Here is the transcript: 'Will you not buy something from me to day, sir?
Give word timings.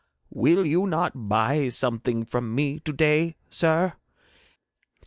'Will 0.31 0.65
you 0.65 0.87
not 0.87 1.29
buy 1.29 1.67
something 1.67 2.25
from 2.25 2.55
me 2.55 2.79
to 2.79 2.91
day, 2.91 3.35
sir? 3.51 3.93